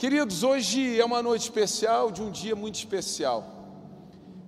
[0.00, 3.44] Queridos, hoje é uma noite especial, de um dia muito especial.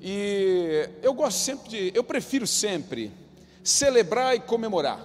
[0.00, 3.12] E eu gosto sempre de, eu prefiro sempre
[3.62, 4.98] celebrar e comemorar.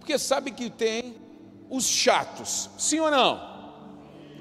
[0.00, 1.14] Porque sabe que tem
[1.70, 3.40] os chatos, sim ou não?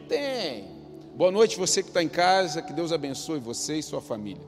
[0.09, 0.67] Tem.
[1.15, 4.41] Boa noite, você que está em casa, que Deus abençoe você e sua família.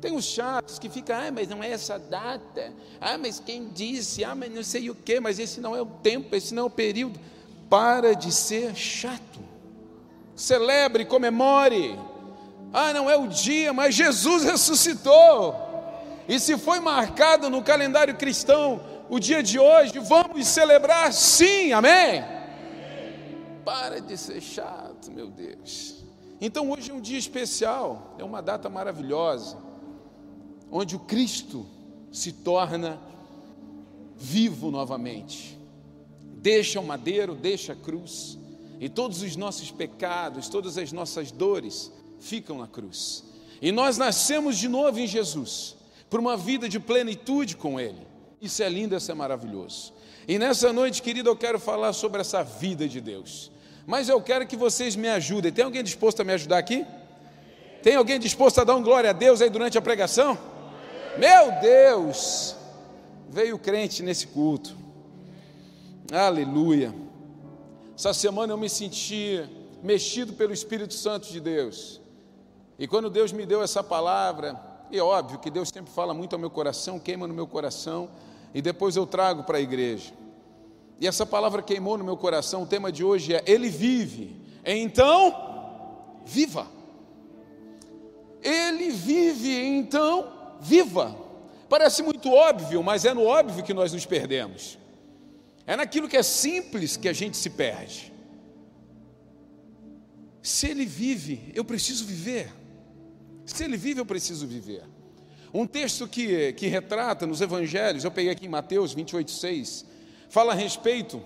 [0.00, 2.72] Tem os chatos que ficam, ah, mas não é essa data,
[3.02, 5.84] ah, mas quem disse, ah, mas não sei o que, mas esse não é o
[5.84, 7.20] tempo, esse não é o período.
[7.68, 9.45] Para de ser chato
[10.36, 11.98] celebre, comemore.
[12.72, 15.56] Ah, não é o dia, mas Jesus ressuscitou.
[16.28, 22.22] E se foi marcado no calendário cristão o dia de hoje, vamos celebrar sim, amém?
[23.64, 26.04] Para de ser chato, meu Deus.
[26.40, 29.56] Então hoje é um dia especial, é uma data maravilhosa,
[30.70, 31.66] onde o Cristo
[32.12, 33.00] se torna
[34.16, 35.58] vivo novamente.
[36.20, 38.38] Deixa o madeiro, deixa a cruz
[38.80, 43.24] e todos os nossos pecados, todas as nossas dores ficam na cruz.
[43.60, 45.76] E nós nascemos de novo em Jesus,
[46.10, 48.06] por uma vida de plenitude com Ele.
[48.40, 49.94] Isso é lindo, isso é maravilhoso.
[50.28, 53.50] E nessa noite, querido, eu quero falar sobre essa vida de Deus.
[53.86, 55.52] Mas eu quero que vocês me ajudem.
[55.52, 56.84] Tem alguém disposto a me ajudar aqui?
[57.82, 60.36] Tem alguém disposto a dar um glória a Deus aí durante a pregação?
[61.16, 62.56] Meu Deus!
[63.30, 64.76] Veio crente nesse culto.
[66.12, 67.05] Aleluia.
[67.96, 69.42] Essa semana eu me senti
[69.82, 71.98] mexido pelo Espírito Santo de Deus.
[72.78, 74.60] E quando Deus me deu essa palavra,
[74.92, 78.10] é óbvio que Deus sempre fala muito ao meu coração, queima no meu coração,
[78.52, 80.12] e depois eu trago para a igreja.
[81.00, 86.20] E essa palavra queimou no meu coração, o tema de hoje é Ele vive, então
[86.26, 86.66] viva.
[88.42, 91.16] Ele vive, então viva.
[91.66, 94.76] Parece muito óbvio, mas é no óbvio que nós nos perdemos.
[95.66, 98.12] É naquilo que é simples que a gente se perde.
[100.40, 102.52] Se ele vive, eu preciso viver.
[103.44, 104.84] Se ele vive, eu preciso viver.
[105.52, 109.84] Um texto que, que retrata nos evangelhos, eu peguei aqui em Mateus 28, 6,
[110.28, 111.20] fala a respeito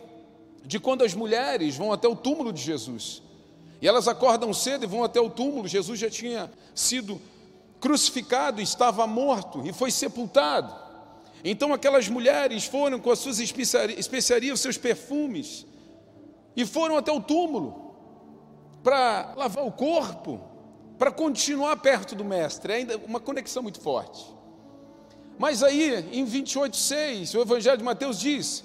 [0.64, 3.22] de quando as mulheres vão até o túmulo de Jesus.
[3.82, 5.66] E elas acordam cedo e vão até o túmulo.
[5.68, 7.20] Jesus já tinha sido
[7.80, 10.89] crucificado, estava morto e foi sepultado.
[11.44, 15.66] Então aquelas mulheres foram com as suas especiarias, os seus perfumes,
[16.56, 17.94] e foram até o túmulo
[18.82, 20.40] para lavar o corpo,
[20.98, 24.24] para continuar perto do Mestre, é ainda uma conexão muito forte.
[25.38, 28.62] Mas aí, em 28,6, o Evangelho de Mateus diz: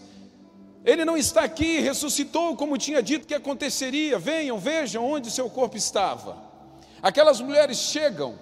[0.84, 5.78] Ele não está aqui, ressuscitou como tinha dito que aconteceria, venham, vejam onde seu corpo
[5.78, 6.44] estava.
[7.02, 8.38] Aquelas mulheres chegam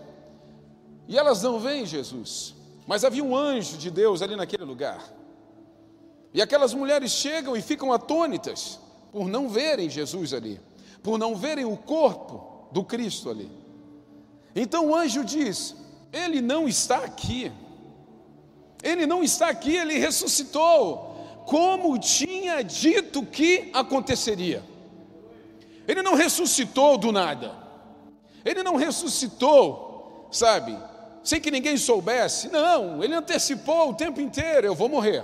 [1.07, 2.55] e elas não veem Jesus.
[2.85, 5.03] Mas havia um anjo de Deus ali naquele lugar.
[6.33, 8.79] E aquelas mulheres chegam e ficam atônitas
[9.11, 10.59] por não verem Jesus ali,
[11.01, 13.49] por não verem o corpo do Cristo ali.
[14.55, 15.75] Então o anjo diz:
[16.11, 17.51] Ele não está aqui.
[18.81, 24.61] Ele não está aqui, ele ressuscitou, como tinha dito que aconteceria.
[25.87, 27.55] Ele não ressuscitou do nada.
[28.43, 30.77] Ele não ressuscitou, sabe,
[31.23, 32.49] sem que ninguém soubesse.
[32.49, 35.23] Não, ele antecipou o tempo inteiro: eu vou morrer,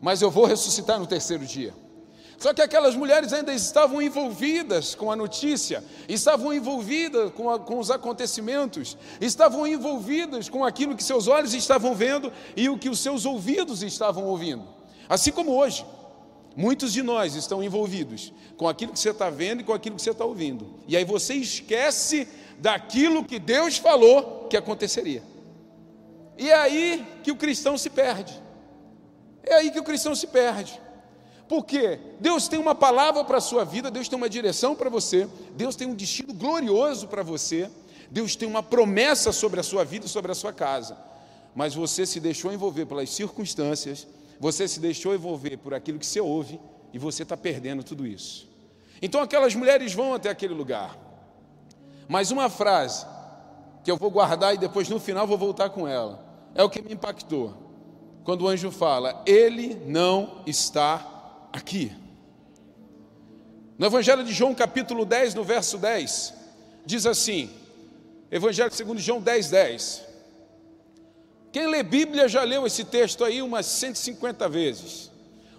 [0.00, 1.72] mas eu vou ressuscitar no terceiro dia.
[2.38, 7.80] Só que aquelas mulheres ainda estavam envolvidas com a notícia, estavam envolvidas com, a, com,
[7.80, 13.00] os acontecimentos, estavam envolvidas com aquilo que seus olhos estavam vendo e o que os
[13.00, 14.64] seus ouvidos estavam ouvindo.
[15.08, 15.84] Assim como hoje,
[16.56, 20.02] muitos de nós estão envolvidos com aquilo que você está vendo e com aquilo que
[20.02, 20.74] você está ouvindo.
[20.86, 22.28] E aí você esquece
[22.60, 25.22] daquilo que Deus falou que aconteceria.
[26.36, 28.40] E é aí que o cristão se perde.
[29.42, 30.80] É aí que o cristão se perde.
[31.48, 35.26] Porque Deus tem uma palavra para a sua vida, Deus tem uma direção para você,
[35.56, 37.70] Deus tem um destino glorioso para você,
[38.10, 40.96] Deus tem uma promessa sobre a sua vida e sobre a sua casa.
[41.54, 44.06] Mas você se deixou envolver pelas circunstâncias,
[44.38, 46.60] você se deixou envolver por aquilo que você ouve
[46.92, 48.46] e você está perdendo tudo isso.
[49.00, 51.07] Então aquelas mulheres vão até aquele lugar.
[52.08, 53.06] Mas uma frase
[53.84, 56.24] que eu vou guardar e depois no final vou voltar com ela.
[56.54, 57.54] É o que me impactou.
[58.24, 61.06] Quando o anjo fala: Ele não está
[61.52, 61.92] aqui.
[63.78, 66.34] No Evangelho de João, capítulo 10, no verso 10,
[66.84, 67.50] diz assim:
[68.30, 70.08] Evangelho segundo João 10, 10.
[71.52, 75.10] Quem lê Bíblia já leu esse texto aí umas 150 vezes.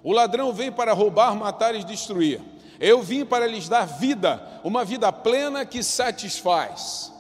[0.03, 2.41] O ladrão vem para roubar, matar e destruir.
[2.79, 7.11] Eu vim para lhes dar vida, uma vida plena que satisfaz.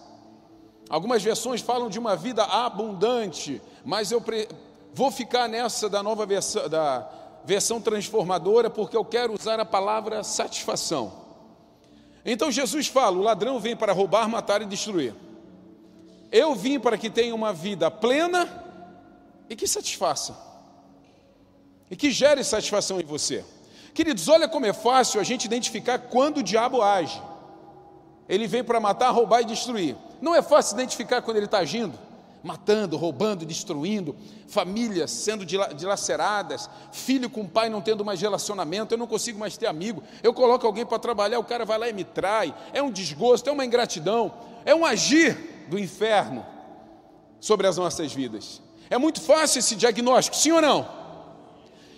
[0.89, 4.23] Algumas versões falam de uma vida abundante, mas eu
[4.93, 7.07] vou ficar nessa da nova versão, da
[7.43, 11.11] versão transformadora, porque eu quero usar a palavra satisfação.
[12.25, 15.13] Então Jesus fala: o ladrão vem para roubar, matar e destruir.
[16.31, 18.47] Eu vim para que tenha uma vida plena
[19.49, 20.37] e que satisfaça,
[21.91, 23.43] e que gere satisfação em você.
[23.93, 27.21] Queridos, olha como é fácil a gente identificar quando o diabo age.
[28.27, 29.95] Ele vem para matar, roubar e destruir.
[30.21, 31.97] Não é fácil identificar quando ele está agindo
[32.43, 34.15] matando, roubando, destruindo,
[34.47, 39.67] famílias sendo dilaceradas, filho com pai não tendo mais relacionamento, eu não consigo mais ter
[39.67, 42.91] amigo, eu coloco alguém para trabalhar, o cara vai lá e me trai, é um
[42.91, 44.33] desgosto, é uma ingratidão,
[44.65, 46.45] é um agir do inferno
[47.39, 48.61] sobre as nossas vidas.
[48.89, 50.87] É muito fácil esse diagnóstico, sim ou não?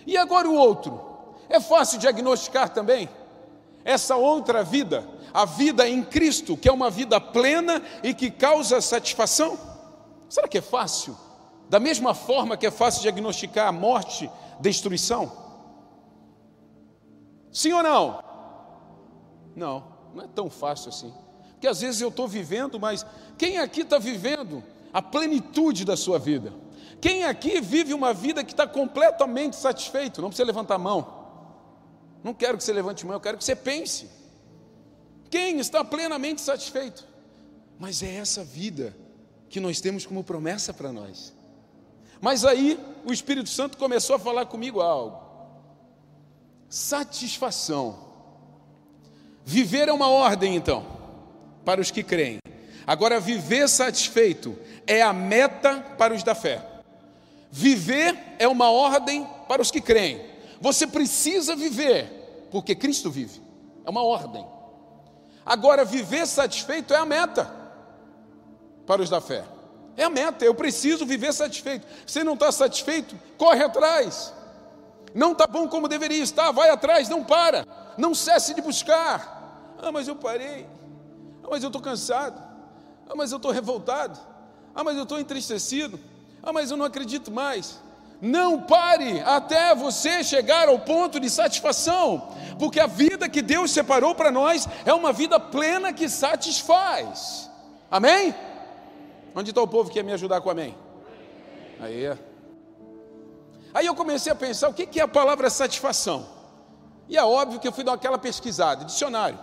[0.06, 1.11] E agora o outro?
[1.52, 3.10] É fácil diagnosticar também?
[3.84, 8.80] Essa outra vida, a vida em Cristo, que é uma vida plena e que causa
[8.80, 9.58] satisfação?
[10.30, 11.14] Será que é fácil?
[11.68, 15.30] Da mesma forma que é fácil diagnosticar a morte, destruição?
[17.52, 18.24] Sim ou não?
[19.54, 19.84] Não,
[20.14, 21.12] não é tão fácil assim.
[21.50, 23.04] Porque às vezes eu estou vivendo, mas
[23.36, 26.50] quem aqui está vivendo a plenitude da sua vida?
[26.98, 30.22] Quem aqui vive uma vida que está completamente satisfeito?
[30.22, 31.21] Não precisa levantar a mão.
[32.22, 34.08] Não quero que você levante mão, eu quero que você pense.
[35.30, 37.06] Quem está plenamente satisfeito?
[37.78, 38.96] Mas é essa vida
[39.48, 41.32] que nós temos como promessa para nós.
[42.20, 45.20] Mas aí o Espírito Santo começou a falar comigo algo.
[46.68, 47.98] Satisfação.
[49.44, 50.86] Viver é uma ordem, então,
[51.64, 52.38] para os que creem.
[52.86, 56.64] Agora, viver satisfeito é a meta para os da fé.
[57.50, 60.31] Viver é uma ordem para os que creem.
[60.62, 63.42] Você precisa viver, porque Cristo vive.
[63.84, 64.46] É uma ordem.
[65.44, 67.52] Agora, viver satisfeito é a meta
[68.86, 69.44] para os da fé.
[69.96, 71.84] É a meta, eu preciso viver satisfeito.
[72.06, 74.32] Se não está satisfeito, corre atrás.
[75.12, 77.66] Não está bom como deveria estar, vai atrás, não para,
[77.98, 79.74] não cesse de buscar.
[79.82, 80.64] Ah, mas eu parei.
[81.42, 82.40] Ah, mas eu estou cansado.
[83.10, 84.16] Ah, mas eu estou revoltado.
[84.72, 85.98] Ah, mas eu estou entristecido.
[86.40, 87.80] Ah, mas eu não acredito mais.
[88.22, 94.14] Não pare até você chegar ao ponto de satisfação, porque a vida que Deus separou
[94.14, 97.50] para nós é uma vida plena que satisfaz.
[97.90, 98.32] Amém?
[99.34, 100.72] Onde está o povo que quer me ajudar com amém?
[101.80, 102.16] Aí.
[103.74, 106.24] Aí eu comecei a pensar o que é a palavra satisfação.
[107.08, 109.38] E é óbvio que eu fui dar aquela pesquisada, dicionário.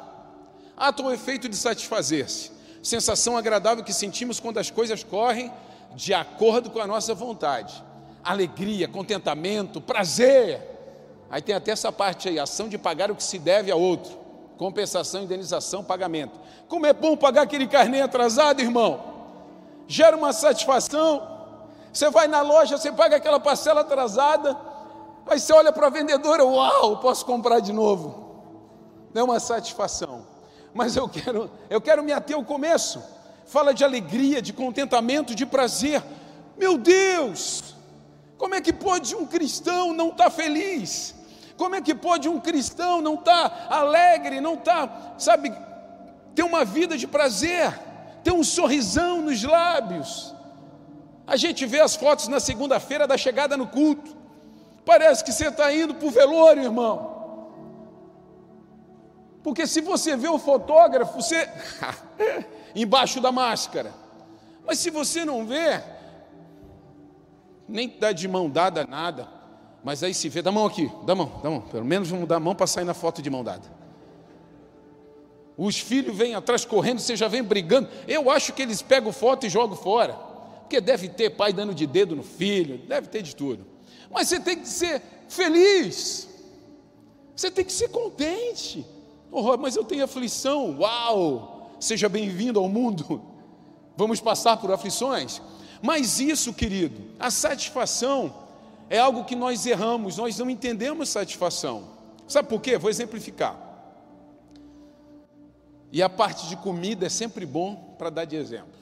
[0.77, 2.49] Ato ou efeito de satisfazer-se.
[2.81, 5.51] Sensação agradável que sentimos quando as coisas correm
[5.95, 7.88] de acordo com a nossa vontade.
[8.23, 10.61] Alegria, contentamento, prazer.
[11.29, 14.17] Aí tem até essa parte aí, ação de pagar o que se deve a outro.
[14.57, 16.39] Compensação, indenização, pagamento.
[16.67, 19.09] Como é bom pagar aquele carnê atrasado, irmão
[19.89, 21.27] gera uma satisfação.
[21.91, 24.55] Você vai na loja, você paga aquela parcela atrasada,
[25.25, 28.29] aí você olha para a vendedora, uau, posso comprar de novo.
[29.13, 30.27] É uma satisfação.
[30.71, 33.01] Mas eu quero, eu quero me ater ao começo.
[33.47, 36.03] Fala de alegria, de contentamento, de prazer.
[36.55, 37.75] Meu Deus!
[38.39, 41.13] Como é que pode um cristão não estar tá feliz?
[41.55, 45.53] Como é que pode um cristão não estar tá alegre, não estar, tá, sabe,
[46.33, 47.71] ter uma vida de prazer?
[48.23, 50.33] tem um sorrisão nos lábios.
[51.25, 54.17] A gente vê as fotos na segunda-feira da chegada no culto.
[54.85, 57.17] Parece que você está indo para o velório, irmão.
[59.43, 61.49] Porque se você vê o fotógrafo, você.
[62.75, 63.93] embaixo da máscara.
[64.65, 65.81] Mas se você não vê,
[67.69, 69.27] nem dá de mão dada nada.
[69.83, 71.61] Mas aí se vê, dá mão aqui, dá mão, dá mão.
[71.61, 73.79] Pelo menos vamos dar a mão para sair na foto de mão dada.
[75.57, 77.89] Os filhos vêm atrás correndo, você já vem brigando.
[78.07, 80.13] Eu acho que eles pegam foto e jogam fora.
[80.61, 83.65] Porque deve ter pai dando de dedo no filho, deve ter de tudo.
[84.11, 86.27] Mas você tem que ser feliz.
[87.35, 88.85] Você tem que ser contente.
[89.31, 90.77] Oh, mas eu tenho aflição.
[90.79, 91.71] Uau!
[91.79, 93.21] Seja bem-vindo ao mundo.
[93.95, 95.41] Vamos passar por aflições.
[95.81, 98.33] Mas isso, querido, a satisfação
[98.89, 101.83] é algo que nós erramos, nós não entendemos satisfação.
[102.27, 102.77] Sabe por quê?
[102.77, 103.57] Vou exemplificar.
[105.91, 108.79] E a parte de comida é sempre bom para dar de exemplo.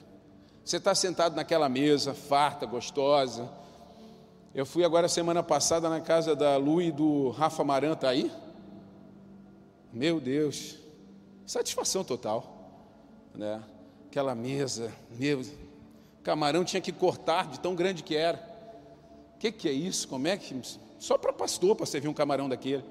[0.64, 3.48] Você está sentado naquela mesa, farta, gostosa.
[4.54, 8.30] Eu fui agora semana passada na casa da Lu e do Rafa Maran, está aí?
[9.92, 10.76] Meu Deus,
[11.46, 12.44] satisfação total.
[13.34, 13.62] Né?
[14.10, 15.42] Aquela mesa, meu,
[16.28, 18.38] camarão tinha que cortar de tão grande que era.
[19.34, 20.06] O que, que é isso?
[20.06, 20.54] Como é que.
[20.98, 22.84] Só para pastor para servir um camarão daquele.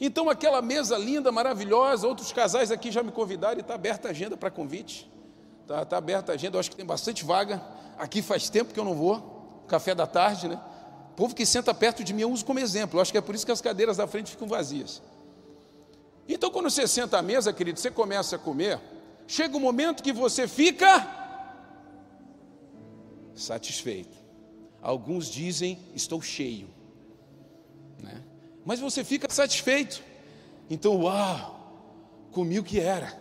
[0.00, 4.10] Então, aquela mesa linda, maravilhosa, outros casais aqui já me convidaram e está aberta a
[4.10, 5.08] agenda para convite.
[5.60, 7.62] Está tá aberta a agenda, eu acho que tem bastante vaga.
[7.96, 10.60] Aqui faz tempo que eu não vou, café da tarde, né?
[11.12, 12.98] O povo que senta perto de mim eu uso como exemplo.
[12.98, 15.00] Eu acho que é por isso que as cadeiras da frente ficam vazias.
[16.28, 18.80] Então, quando você senta à mesa, querido, você começa a comer,
[19.28, 21.21] chega um momento que você fica
[23.34, 24.16] satisfeito.
[24.80, 26.68] Alguns dizem, estou cheio.
[28.02, 28.22] Né?
[28.64, 30.02] Mas você fica satisfeito.
[30.68, 33.16] Então, uau, comi o que era.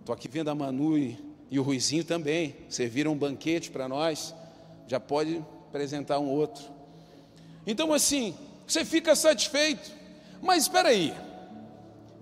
[0.00, 1.18] Estou aqui vendo a Manu e,
[1.50, 2.56] e o Ruizinho também.
[2.68, 4.34] Serviram um banquete para nós.
[4.86, 6.64] Já pode apresentar um outro.
[7.66, 8.34] Então, assim,
[8.66, 9.90] você fica satisfeito.
[10.42, 11.14] Mas espera aí.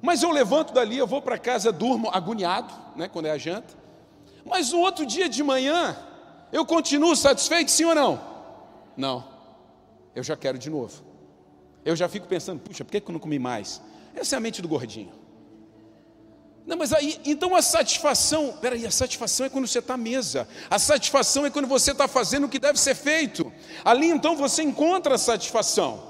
[0.00, 3.74] Mas eu levanto dali, eu vou para casa, durmo agoniado, né, quando é a janta.
[4.44, 5.96] Mas no outro dia de manhã,
[6.52, 8.20] eu continuo satisfeito, sim ou não?
[8.96, 9.24] Não.
[10.14, 11.02] Eu já quero de novo.
[11.84, 13.80] Eu já fico pensando, puxa, por que eu não comi mais?
[14.14, 15.12] Essa é a mente do gordinho.
[16.66, 20.46] Não, mas aí, então a satisfação, peraí, a satisfação é quando você está à mesa,
[20.68, 23.50] a satisfação é quando você está fazendo o que deve ser feito.
[23.82, 26.08] Ali então você encontra a satisfação.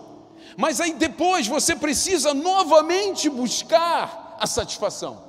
[0.57, 5.23] Mas aí depois você precisa novamente buscar a satisfação.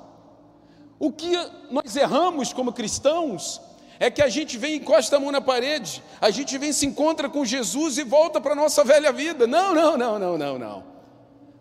[0.98, 1.30] O que
[1.70, 3.60] nós erramos como cristãos
[4.00, 6.86] é que a gente vem e encosta a mão na parede, a gente vem se
[6.86, 9.46] encontra com Jesus e volta para a nossa velha vida.
[9.46, 10.84] Não, não, não, não, não, não.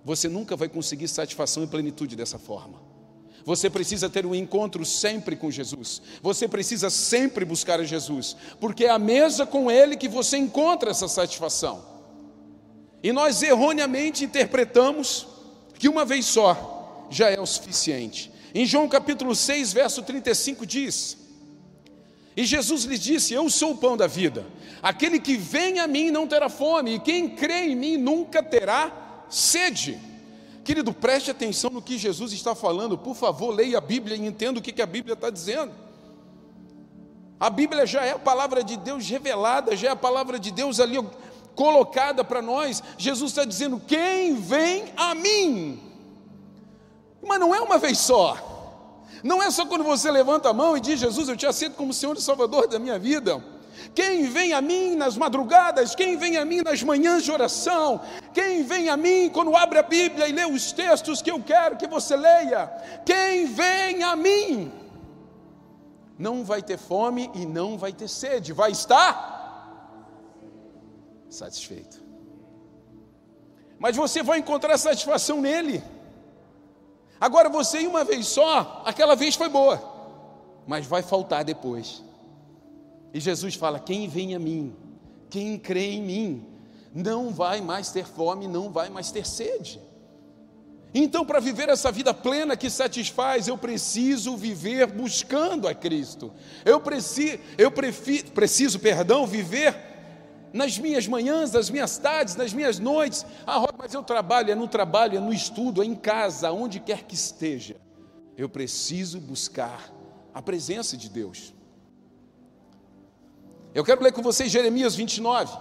[0.05, 2.81] Você nunca vai conseguir satisfação e plenitude dessa forma.
[3.43, 6.01] Você precisa ter um encontro sempre com Jesus.
[6.21, 10.91] Você precisa sempre buscar a Jesus, porque é a mesa com Ele que você encontra
[10.91, 11.83] essa satisfação.
[13.03, 15.27] E nós erroneamente interpretamos
[15.77, 18.31] que uma vez só já é o suficiente.
[18.55, 21.18] Em João capítulo 6, verso 35 diz:
[22.39, 24.45] e Jesus lhes disse: Eu sou o pão da vida.
[24.81, 29.25] Aquele que vem a mim não terá fome, e quem crê em mim nunca terá
[29.29, 29.99] sede.
[30.63, 34.57] Querido, preste atenção no que Jesus está falando, por favor, leia a Bíblia e entenda
[34.57, 35.73] o que a Bíblia está dizendo.
[37.37, 40.79] A Bíblia já é a palavra de Deus revelada, já é a palavra de Deus
[40.79, 40.95] ali
[41.55, 42.81] colocada para nós.
[42.97, 45.77] Jesus está dizendo: Quem vem a mim?
[47.21, 48.48] Mas não é uma vez só.
[49.23, 51.93] Não é só quando você levanta a mão e diz: Jesus, eu te aceito como
[51.93, 53.43] Senhor e Salvador da minha vida.
[53.95, 58.01] Quem vem a mim nas madrugadas, quem vem a mim nas manhãs de oração,
[58.33, 61.77] quem vem a mim quando abre a Bíblia e lê os textos que eu quero
[61.77, 62.67] que você leia,
[63.05, 64.71] quem vem a mim,
[66.17, 69.39] não vai ter fome e não vai ter sede, vai estar
[71.29, 72.03] satisfeito.
[73.77, 75.81] Mas você vai encontrar satisfação nele.
[77.19, 79.81] Agora você, uma vez só, aquela vez foi boa,
[80.65, 82.03] mas vai faltar depois.
[83.13, 84.75] E Jesus fala: quem vem a mim,
[85.29, 86.47] quem crê em mim,
[86.93, 89.81] não vai mais ter fome, não vai mais ter sede.
[90.93, 96.33] Então, para viver essa vida plena que satisfaz, eu preciso viver buscando a Cristo.
[96.65, 99.88] Eu preciso, eu prefiro, preciso, perdão, viver
[100.53, 103.25] nas minhas manhãs, nas minhas tardes, nas minhas noites.
[103.45, 107.03] Ah, mas eu trabalho, é no trabalho, é no estudo, é em casa, onde quer
[107.03, 107.75] que esteja.
[108.37, 109.93] Eu preciso buscar
[110.33, 111.53] a presença de Deus.
[113.73, 115.55] Eu quero ler com vocês Jeremias 29.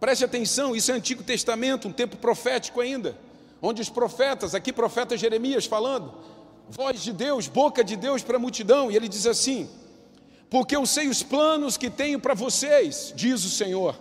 [0.00, 3.16] Preste atenção, isso é Antigo Testamento, um tempo profético ainda,
[3.60, 6.12] onde os profetas, aqui profeta Jeremias falando,
[6.68, 9.70] voz de Deus, boca de Deus para a multidão, e ele diz assim:
[10.52, 13.98] porque eu sei os planos que tenho para vocês, diz o Senhor.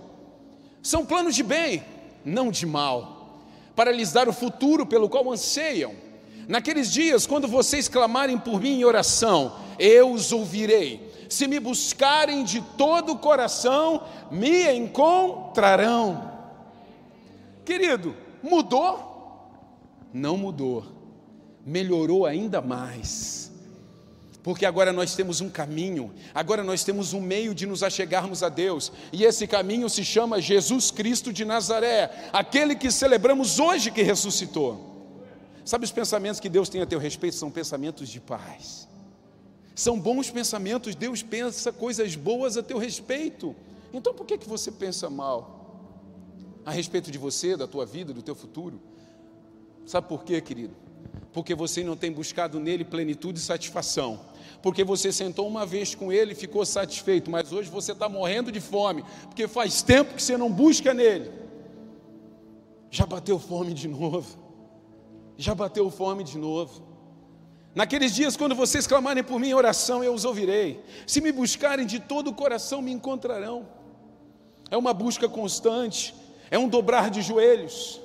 [0.83, 1.81] São planos de bem,
[2.25, 3.39] não de mal,
[3.73, 5.93] para lhes dar o futuro pelo qual anseiam.
[6.49, 11.09] Naqueles dias, quando vocês clamarem por mim em oração, eu os ouvirei.
[11.29, 16.33] Se me buscarem de todo o coração, me encontrarão.
[17.63, 19.47] Querido, mudou?
[20.13, 20.83] Não mudou,
[21.65, 23.50] melhorou ainda mais
[24.43, 28.49] porque agora nós temos um caminho, agora nós temos um meio de nos achegarmos a
[28.49, 34.01] Deus, e esse caminho se chama Jesus Cristo de Nazaré, aquele que celebramos hoje que
[34.01, 34.89] ressuscitou.
[35.63, 37.35] Sabe os pensamentos que Deus tem a teu respeito?
[37.35, 38.87] São pensamentos de paz,
[39.75, 43.55] são bons pensamentos, Deus pensa coisas boas a teu respeito,
[43.93, 45.59] então por que, que você pensa mal?
[46.65, 48.79] A respeito de você, da tua vida, do teu futuro?
[49.85, 50.75] Sabe por quê, querido?
[51.33, 56.11] Porque você não tem buscado nele plenitude e satisfação porque você sentou uma vez com
[56.11, 60.21] ele e ficou satisfeito, mas hoje você está morrendo de fome, porque faz tempo que
[60.21, 61.31] você não busca nele.
[62.89, 64.37] Já bateu fome de novo,
[65.37, 66.89] já bateu fome de novo.
[67.73, 70.83] Naqueles dias, quando vocês clamarem por mim em oração, eu os ouvirei.
[71.07, 73.65] Se me buscarem de todo o coração, me encontrarão.
[74.69, 76.13] É uma busca constante,
[76.51, 77.99] é um dobrar de joelhos,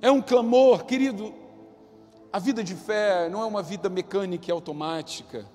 [0.00, 1.34] é um clamor, querido.
[2.34, 5.46] A vida de fé não é uma vida mecânica e automática.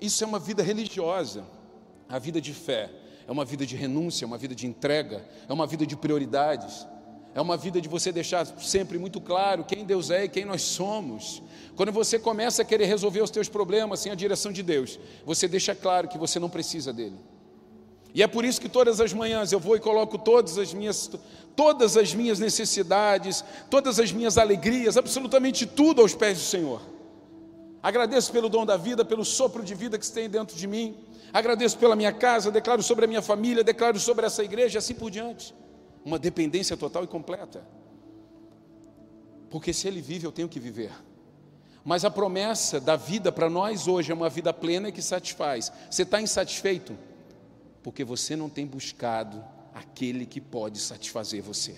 [0.00, 1.44] Isso é uma vida religiosa.
[2.08, 2.92] A vida de fé
[3.26, 6.86] é uma vida de renúncia, é uma vida de entrega, é uma vida de prioridades.
[7.34, 10.62] é uma vida de você deixar sempre muito claro quem Deus é e quem nós
[10.62, 11.42] somos.
[11.74, 15.48] Quando você começa a querer resolver os teus problemas sem a direção de Deus, você
[15.48, 17.18] deixa claro que você não precisa dele.
[18.16, 21.10] E é por isso que todas as manhãs eu vou e coloco todas as minhas
[21.54, 26.80] todas as minhas necessidades, todas as minhas alegrias, absolutamente tudo aos pés do Senhor.
[27.82, 30.96] Agradeço pelo dom da vida, pelo sopro de vida que tem dentro de mim.
[31.30, 35.10] Agradeço pela minha casa, declaro sobre a minha família, declaro sobre essa igreja, assim por
[35.10, 35.54] diante
[36.02, 37.66] uma dependência total e completa.
[39.50, 40.92] Porque se Ele vive, eu tenho que viver.
[41.84, 45.72] Mas a promessa da vida para nós hoje é uma vida plena que satisfaz.
[45.90, 46.96] Você está insatisfeito?
[47.86, 51.76] Porque você não tem buscado aquele que pode satisfazer você.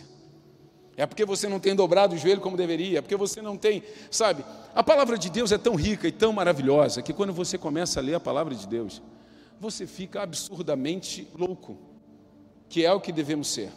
[0.96, 3.82] É porque você não tem dobrado o joelho como deveria, é porque você não tem,
[4.10, 4.42] sabe?
[4.74, 8.02] A palavra de Deus é tão rica e tão maravilhosa que quando você começa a
[8.02, 9.02] ler a palavra de Deus,
[9.60, 11.76] você fica absurdamente louco,
[12.70, 13.70] que é o que devemos ser.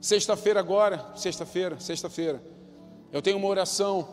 [0.00, 2.40] Sexta-feira agora, sexta-feira, sexta-feira,
[3.10, 4.06] eu tenho uma oração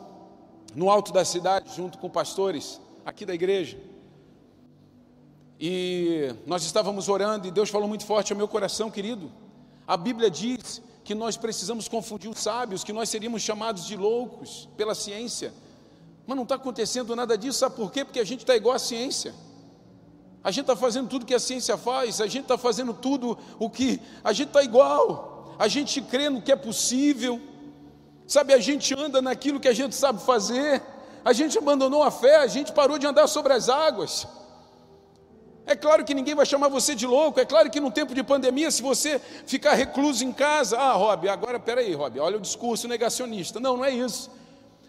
[0.74, 3.78] no alto da cidade, junto com pastores aqui da igreja.
[5.60, 9.32] E nós estávamos orando e Deus falou muito forte ao meu coração, querido.
[9.88, 14.68] A Bíblia diz que nós precisamos confundir os sábios, que nós seríamos chamados de loucos
[14.76, 15.54] pela ciência.
[16.26, 18.04] Mas não está acontecendo nada disso, sabe por quê?
[18.04, 19.34] Porque a gente está igual à ciência.
[20.44, 23.70] A gente está fazendo tudo que a ciência faz, a gente está fazendo tudo o
[23.70, 24.00] que.
[24.24, 27.42] A gente está igual a gente crê no que é possível,
[28.28, 30.82] sabe, a gente anda naquilo que a gente sabe fazer,
[31.24, 34.28] a gente abandonou a fé, a gente parou de andar sobre as águas.
[35.68, 38.24] É claro que ninguém vai chamar você de louco, é claro que no tempo de
[38.24, 42.88] pandemia, se você ficar recluso em casa, ah, Rob, agora peraí, Rob, olha o discurso
[42.88, 43.60] negacionista.
[43.60, 44.30] Não, não é isso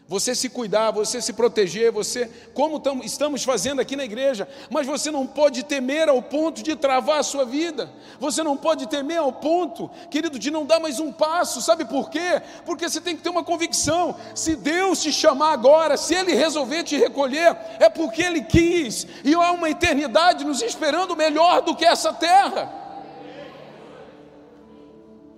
[0.08, 4.86] você se cuidar, você se proteger, você, como tam, estamos fazendo aqui na igreja, mas
[4.86, 7.90] você não pode temer ao ponto de travar a sua vida,
[8.20, 12.08] você não pode temer ao ponto, querido, de não dar mais um passo, sabe por
[12.08, 12.40] quê?
[12.64, 16.84] Porque você tem que ter uma convicção: se Deus te chamar agora, se Ele resolver
[16.84, 21.84] te recolher, é porque Ele quis, e há uma eternidade nos esperando melhor do que
[21.84, 22.72] essa terra.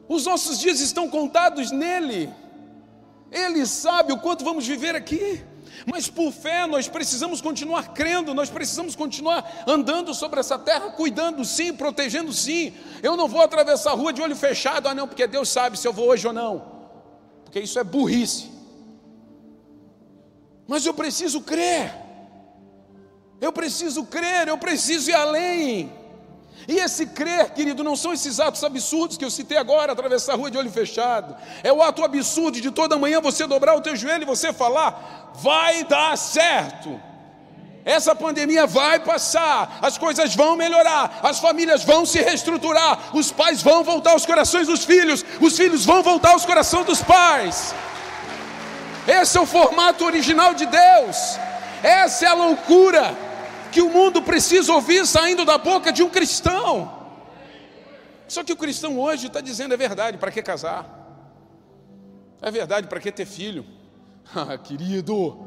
[0.07, 2.31] Os nossos dias estão contados nele.
[3.30, 5.44] Ele sabe o quanto vamos viver aqui.
[5.86, 11.44] Mas por fé nós precisamos continuar crendo, nós precisamos continuar andando sobre essa terra, cuidando
[11.44, 12.74] sim, protegendo sim.
[13.02, 15.86] Eu não vou atravessar a rua de olho fechado, ah não, porque Deus sabe se
[15.86, 16.78] eu vou hoje ou não.
[17.44, 18.50] Porque isso é burrice.
[20.66, 21.94] Mas eu preciso crer.
[23.40, 25.97] Eu preciso crer, eu preciso ir além.
[26.68, 30.37] E esse crer, querido, não são esses atos absurdos que eu citei agora, atravessar a
[30.37, 31.35] rua de olho fechado.
[31.62, 35.33] É o ato absurdo de toda manhã você dobrar o teu joelho e você falar:
[35.37, 37.00] vai dar certo.
[37.87, 43.62] Essa pandemia vai passar, as coisas vão melhorar, as famílias vão se reestruturar, os pais
[43.62, 47.74] vão voltar aos corações dos filhos, os filhos vão voltar aos corações dos pais.
[49.07, 51.38] Esse é o formato original de Deus,
[51.83, 53.27] essa é a loucura
[53.70, 56.98] que o mundo precisa ouvir saindo da boca de um cristão.
[58.26, 60.96] Só que o cristão hoje está dizendo é verdade, para que casar?
[62.42, 63.64] É verdade, para que ter filho?
[64.37, 65.38] Ah, querido,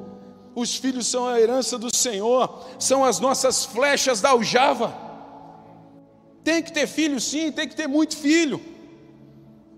[0.55, 4.91] os filhos são a herança do Senhor, são as nossas flechas da aljava.
[6.43, 8.59] Tem que ter filho, sim, tem que ter muito filho.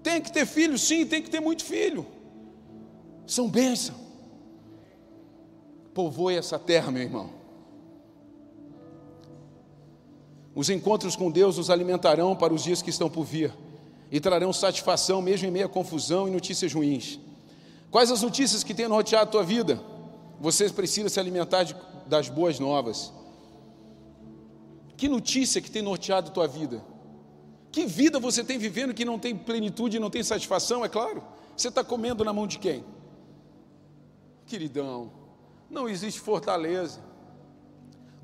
[0.02, 2.06] Tem que ter filho, sim, tem que ter muito filho.
[3.28, 4.00] São bênçãos.
[5.94, 7.43] Povoe essa terra, meu irmão.
[10.56, 13.54] Os encontros com Deus nos alimentarão para os dias que estão por vir
[14.12, 17.20] e trarão satisfação mesmo em meio à confusão e notícias ruins.
[17.90, 19.82] Quais as notícias que têm norteado a tua vida?
[20.40, 23.12] Você precisa se alimentar de, das boas novas.
[24.96, 26.84] Que notícia que tem norteado a tua vida?
[27.72, 31.24] Que vida você tem vivendo que não tem plenitude não tem satisfação, é claro?
[31.58, 32.86] Você está comendo na mão de quem?
[34.46, 35.12] Queridão,
[35.70, 37.00] não existe fortaleza.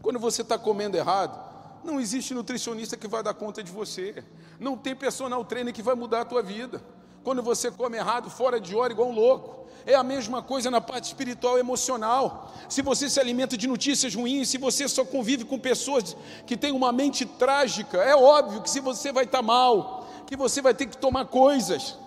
[0.03, 1.48] Quando você está comendo errado,
[1.83, 4.23] não existe nutricionista que vai dar conta de você.
[4.59, 6.81] Não tem personal trainer que vai mudar a tua vida.
[7.23, 9.67] Quando você come errado, fora de hora, igual um louco.
[9.85, 12.53] É a mesma coisa na parte espiritual e emocional.
[12.67, 16.15] Se você se alimenta de notícias ruins, se você só convive com pessoas
[16.45, 20.61] que têm uma mente trágica, é óbvio que se você vai estar mal, que você
[20.61, 21.97] vai ter que tomar coisas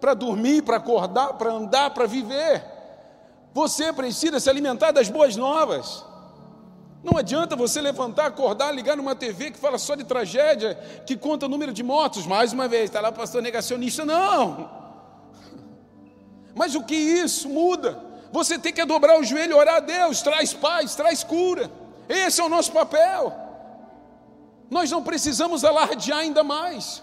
[0.00, 2.64] para dormir, para acordar, para andar, para viver.
[3.52, 6.04] Você precisa se alimentar das boas novas.
[7.02, 10.74] Não adianta você levantar, acordar, ligar numa TV que fala só de tragédia,
[11.06, 14.04] que conta o número de mortos, mais uma vez, está lá o pastor negacionista.
[14.04, 14.68] Não!
[16.54, 18.02] Mas o que isso muda?
[18.32, 21.70] Você tem que dobrar o joelho orar a Deus, traz paz, traz cura.
[22.08, 23.32] Esse é o nosso papel.
[24.68, 27.02] Nós não precisamos alardear ainda mais.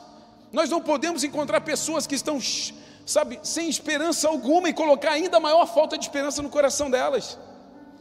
[0.52, 2.40] Nós não podemos encontrar pessoas que estão,
[3.06, 7.38] sabe, sem esperança alguma e colocar ainda maior falta de esperança no coração delas.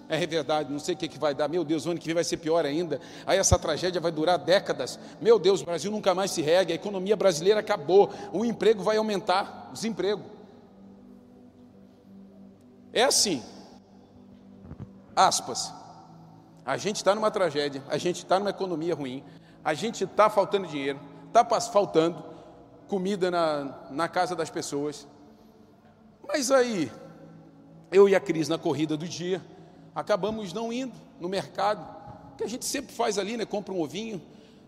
[0.09, 1.49] É verdade, não sei o que, que vai dar.
[1.49, 3.01] Meu Deus, o ano que vem vai ser pior ainda.
[3.27, 4.99] Aí essa tragédia vai durar décadas.
[5.21, 8.97] Meu Deus, o Brasil nunca mais se regue, a economia brasileira acabou, o emprego vai
[8.97, 10.23] aumentar, desemprego.
[12.93, 13.43] É assim.
[15.17, 15.73] Aspas.
[16.67, 19.23] A gente está numa tragédia, a gente está numa economia ruim,
[19.63, 22.25] a gente está faltando dinheiro, está faltando
[22.89, 25.07] comida na, na casa das pessoas.
[26.27, 26.91] Mas aí,
[27.93, 29.43] eu e a Cris na corrida do dia,
[29.95, 31.87] acabamos não indo no mercado,
[32.37, 33.45] que a gente sempre faz ali, né?
[33.45, 34.21] Compra um ovinho.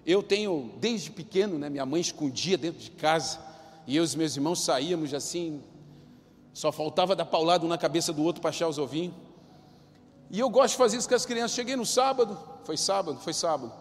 [0.04, 1.68] Eu tenho, desde pequeno, né?
[1.68, 3.40] Minha mãe escondia dentro de casa,
[3.86, 5.62] e eu e os meus irmãos saíamos assim,
[6.52, 9.14] só faltava dar paulado na cabeça do outro para achar os ovinhos.
[10.30, 11.52] E eu gosto de fazer isso com as crianças.
[11.52, 13.72] Cheguei no sábado, foi sábado, foi sábado.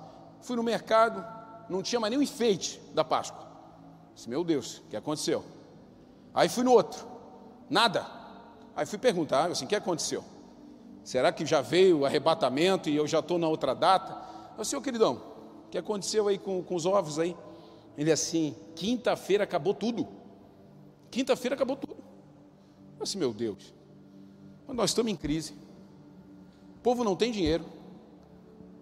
[0.41, 1.25] Fui no mercado,
[1.69, 3.45] não tinha mais nenhum enfeite da Páscoa.
[4.13, 5.43] Disse, meu Deus, o que aconteceu?
[6.33, 7.07] Aí fui no outro,
[7.69, 8.05] nada.
[8.75, 10.23] Aí fui perguntar, assim, o que aconteceu?
[11.05, 14.27] Será que já veio o arrebatamento e eu já estou na outra data?
[14.57, 15.21] Eu senhor queridão,
[15.67, 17.37] o que aconteceu aí com, com os ovos aí?
[17.95, 20.07] Ele assim, quinta-feira acabou tudo.
[21.11, 21.97] Quinta-feira acabou tudo.
[22.97, 23.71] Eu disse, meu Deus,
[24.67, 25.53] nós estamos em crise.
[26.77, 27.63] O povo não tem dinheiro.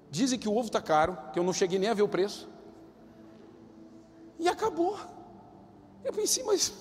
[0.10, 2.50] Dizem que o ovo está caro, que eu não cheguei nem a ver o preço.
[4.40, 4.98] E acabou.
[6.06, 6.72] Eu pensei, mas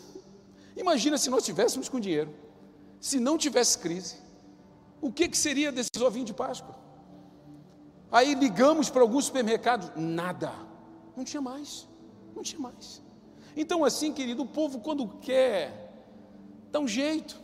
[0.77, 2.33] imagina se nós tivéssemos com dinheiro,
[3.01, 4.22] se não tivesse crise
[5.03, 6.75] o que, que seria desses ovinhos de Páscoa?
[8.11, 10.53] Aí ligamos para alguns supermercados, nada,
[11.17, 11.89] não tinha mais,
[12.37, 13.03] não tinha mais.
[13.57, 15.93] Então, assim, querido, o povo, quando quer,
[16.71, 17.37] dá um jeito.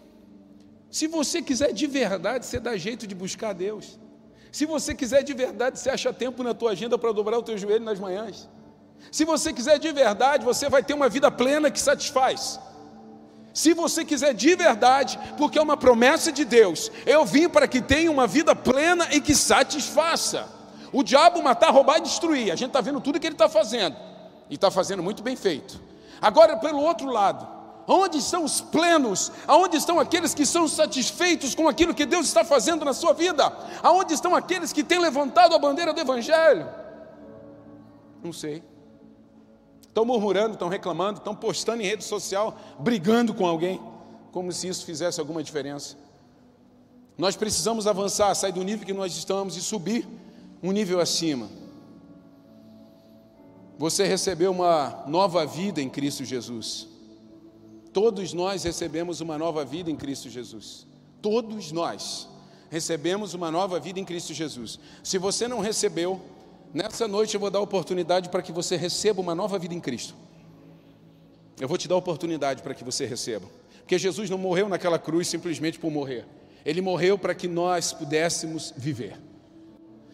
[0.88, 3.98] Se você quiser de verdade, você dá jeito de buscar Deus.
[4.52, 7.58] Se você quiser de verdade, você acha tempo na tua agenda para dobrar o teu
[7.58, 8.48] joelho nas manhãs.
[9.10, 12.60] Se você quiser de verdade, você vai ter uma vida plena que satisfaz.
[13.58, 17.82] Se você quiser de verdade, porque é uma promessa de Deus, eu vim para que
[17.82, 20.48] tenha uma vida plena e que satisfaça.
[20.92, 23.96] O diabo matar, roubar e destruir, a gente está vendo tudo que ele está fazendo,
[24.48, 25.80] e está fazendo muito bem feito.
[26.22, 27.48] Agora, pelo outro lado,
[27.88, 29.32] onde estão os plenos?
[29.44, 33.52] Aonde estão aqueles que são satisfeitos com aquilo que Deus está fazendo na sua vida?
[33.82, 36.64] Aonde estão aqueles que têm levantado a bandeira do Evangelho?
[38.22, 38.62] Não sei.
[39.98, 43.80] Estão murmurando, estão reclamando, estão postando em rede social, brigando com alguém,
[44.30, 45.96] como se isso fizesse alguma diferença.
[47.16, 50.06] Nós precisamos avançar, sair do nível que nós estamos e subir
[50.62, 51.48] um nível acima.
[53.76, 56.86] Você recebeu uma nova vida em Cristo Jesus.
[57.92, 60.86] Todos nós recebemos uma nova vida em Cristo Jesus.
[61.20, 62.28] Todos nós
[62.70, 64.78] recebemos uma nova vida em Cristo Jesus.
[65.02, 66.20] Se você não recebeu,
[66.72, 70.14] Nessa noite eu vou dar oportunidade para que você receba uma nova vida em Cristo.
[71.60, 73.46] Eu vou te dar oportunidade para que você receba.
[73.80, 76.26] Porque Jesus não morreu naquela cruz simplesmente por morrer.
[76.64, 79.18] Ele morreu para que nós pudéssemos viver.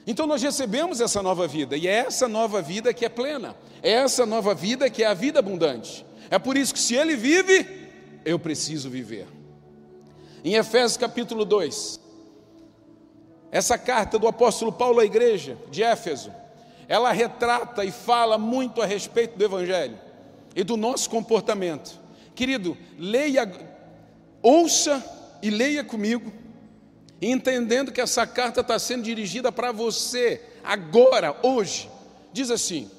[0.07, 3.93] Então nós recebemos essa nova vida, e é essa nova vida que é plena, é
[3.93, 6.05] essa nova vida que é a vida abundante.
[6.31, 7.67] É por isso que se ele vive,
[8.25, 9.27] eu preciso viver.
[10.45, 12.01] Em Efésios capítulo 2,
[13.51, 16.31] essa carta do apóstolo Paulo à igreja de Éfeso,
[16.89, 19.99] ela retrata e fala muito a respeito do Evangelho
[20.55, 21.99] e do nosso comportamento.
[22.35, 23.51] Querido, leia,
[24.43, 25.03] ouça
[25.43, 26.33] e leia comigo,
[27.21, 31.89] entendendo que essa carta está sendo dirigida para você, agora, hoje.
[32.33, 32.91] Diz assim: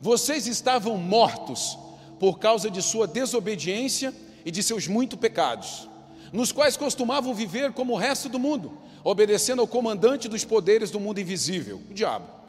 [0.00, 1.78] vocês estavam mortos
[2.20, 5.88] por causa de sua desobediência e de seus muitos pecados,
[6.32, 11.00] nos quais costumavam viver como o resto do mundo, obedecendo ao comandante dos poderes do
[11.00, 12.43] mundo invisível, o diabo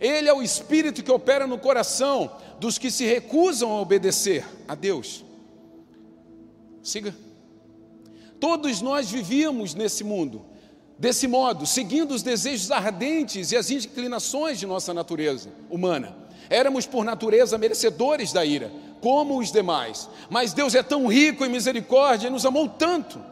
[0.00, 4.74] ele é o espírito que opera no coração dos que se recusam a obedecer a
[4.74, 5.24] Deus.
[6.82, 7.14] Siga.
[8.40, 10.46] Todos nós vivíamos nesse mundo,
[10.98, 16.16] desse modo, seguindo os desejos ardentes e as inclinações de nossa natureza humana.
[16.48, 20.08] Éramos, por natureza, merecedores da ira, como os demais.
[20.30, 23.29] Mas Deus é tão rico em misericórdia e nos amou tanto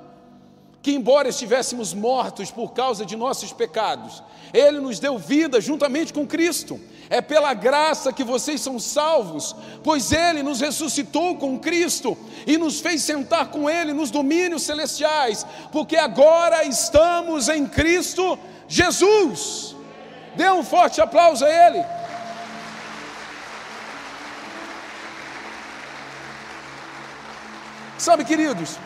[0.89, 4.23] que, embora estivéssemos mortos por causa de nossos pecados,
[4.55, 6.81] Ele nos deu vida juntamente com Cristo.
[7.11, 12.81] É pela graça que vocês são salvos, pois Ele nos ressuscitou com Cristo e nos
[12.81, 19.77] fez sentar com Ele nos domínios celestiais, porque agora estamos em Cristo Jesus.
[20.37, 21.85] Dê um forte aplauso a Ele.
[27.99, 28.79] Sabe, queridos,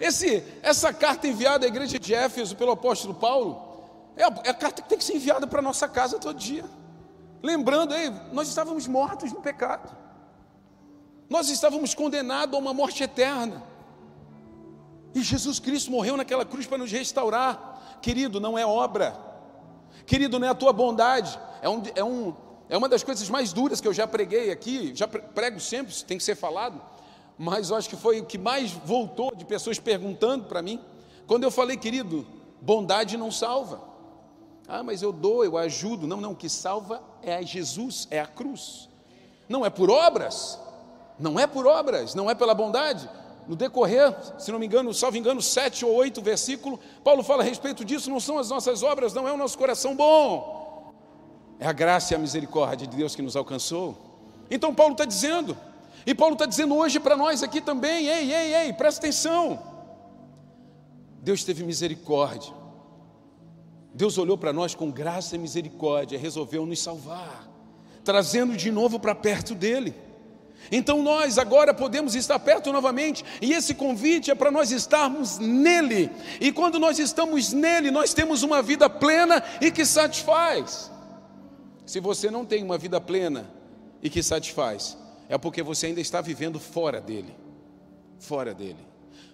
[0.00, 3.74] esse, essa carta enviada à igreja de Éfeso pelo apóstolo Paulo
[4.16, 6.38] é a, é a carta que tem que ser enviada para a nossa casa todo
[6.38, 6.64] dia.
[7.42, 9.94] Lembrando, ei, nós estávamos mortos no pecado.
[11.28, 13.62] Nós estávamos condenados a uma morte eterna.
[15.14, 17.98] E Jesus Cristo morreu naquela cruz para nos restaurar.
[18.00, 19.16] Querido, não é obra.
[20.06, 21.38] Querido, não é a tua bondade.
[21.62, 22.34] É, um, é, um,
[22.68, 24.92] é uma das coisas mais duras que eu já preguei aqui.
[24.94, 26.80] Já prego sempre, tem que ser falado.
[27.38, 30.80] Mas eu acho que foi o que mais voltou de pessoas perguntando para mim.
[31.26, 32.26] Quando eu falei, querido,
[32.60, 33.80] bondade não salva.
[34.68, 36.06] Ah, mas eu dou, eu ajudo.
[36.06, 38.88] Não, não, o que salva é Jesus, é a cruz.
[39.48, 40.58] Não é por obras.
[41.18, 43.08] Não é por obras, não é pela bondade.
[43.46, 47.46] No decorrer, se não me engano, salvo engano, sete ou oito versículos, Paulo fala a
[47.46, 50.92] respeito disso, não são as nossas obras, não é o nosso coração bom.
[51.60, 53.96] É a graça e a misericórdia de Deus que nos alcançou.
[54.50, 55.56] Então Paulo está dizendo,
[56.06, 59.58] e Paulo está dizendo hoje para nós aqui também, ei, ei, ei, presta atenção.
[61.22, 62.52] Deus teve misericórdia.
[63.94, 67.48] Deus olhou para nós com graça e misericórdia, resolveu nos salvar,
[68.02, 69.94] trazendo de novo para perto dele.
[70.70, 76.10] Então nós agora podemos estar perto novamente, e esse convite é para nós estarmos nele.
[76.40, 80.90] E quando nós estamos nele, nós temos uma vida plena e que satisfaz.
[81.86, 83.50] Se você não tem uma vida plena
[84.02, 84.96] e que satisfaz,
[85.28, 87.34] é porque você ainda está vivendo fora dele.
[88.18, 88.78] Fora dele.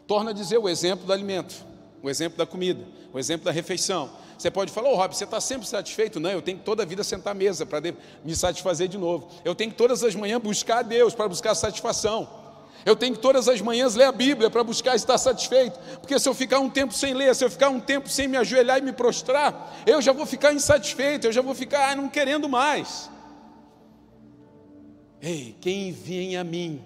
[0.07, 1.65] Torna a dizer o exemplo do alimento,
[2.03, 4.11] o exemplo da comida, o exemplo da refeição.
[4.37, 6.19] Você pode falar, ô oh, Rob, você está sempre satisfeito?
[6.19, 7.81] Não, eu tenho que toda a vida sentar à mesa para
[8.25, 9.29] me satisfazer de novo.
[9.45, 12.29] Eu tenho que todas as manhãs buscar a Deus para buscar satisfação.
[12.85, 15.79] Eu tenho que todas as manhãs ler a Bíblia para buscar estar satisfeito.
[16.01, 18.39] Porque se eu ficar um tempo sem ler, se eu ficar um tempo sem me
[18.39, 22.09] ajoelhar e me prostrar, eu já vou ficar insatisfeito, eu já vou ficar ah, não
[22.09, 23.11] querendo mais.
[25.23, 26.81] Ei, quem vem a mim,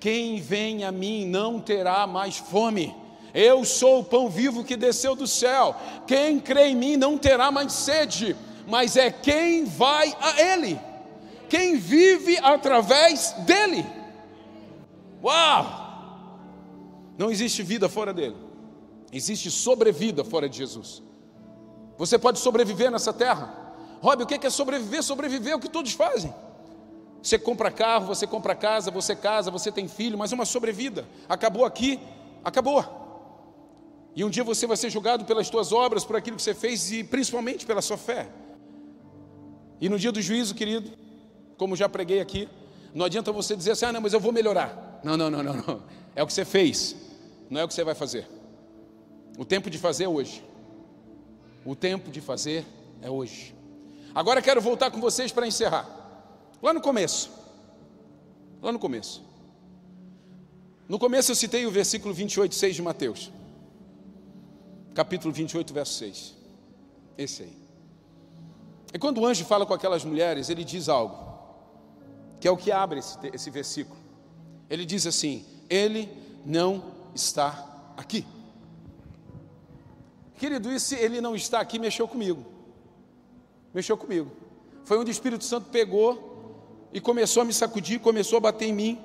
[0.00, 2.94] quem vem a mim não terá mais fome.
[3.34, 5.74] Eu sou o pão vivo que desceu do céu.
[6.06, 10.78] Quem crê em mim não terá mais sede, mas é quem vai a Ele,
[11.48, 13.84] quem vive através dele.
[15.22, 15.82] Uau!
[17.18, 18.36] Não existe vida fora dele,
[19.12, 21.02] existe sobrevida fora de Jesus.
[21.96, 23.62] Você pode sobreviver nessa terra.
[24.00, 25.02] Rob, o que é sobreviver?
[25.02, 26.34] Sobreviver é o que todos fazem.
[27.24, 31.08] Você compra carro, você compra casa, você casa, você tem filho, mas é uma sobrevida.
[31.26, 31.98] Acabou aqui,
[32.44, 32.84] acabou.
[34.14, 36.92] E um dia você vai ser julgado pelas suas obras, por aquilo que você fez
[36.92, 38.28] e principalmente pela sua fé.
[39.80, 40.92] E no dia do juízo, querido,
[41.56, 42.46] como já preguei aqui,
[42.92, 45.00] não adianta você dizer assim: ah, não, mas eu vou melhorar.
[45.02, 45.82] Não, não, não, não, não.
[46.14, 46.94] É o que você fez,
[47.48, 48.28] não é o que você vai fazer.
[49.38, 50.44] O tempo de fazer é hoje.
[51.64, 52.66] O tempo de fazer
[53.00, 53.54] é hoje.
[54.14, 56.03] Agora quero voltar com vocês para encerrar.
[56.62, 57.30] Lá no começo.
[58.62, 59.22] Lá no começo.
[60.88, 63.30] No começo eu citei o versículo 28, 6 de Mateus
[64.94, 66.34] capítulo 28, verso 6.
[67.18, 67.56] Esse aí.
[68.92, 71.18] E quando o anjo fala com aquelas mulheres, ele diz algo,
[72.40, 73.98] que é o que abre esse, esse versículo.
[74.70, 76.08] Ele diz assim: Ele
[76.46, 76.82] não
[77.14, 78.24] está aqui.
[80.38, 82.44] Querido, esse ele não está aqui mexeu comigo.
[83.72, 84.30] Mexeu comigo.
[84.84, 86.33] Foi onde o Espírito Santo pegou
[86.94, 89.00] e começou a me sacudir, começou a bater em mim.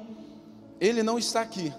[0.80, 1.74] Ele não está aqui.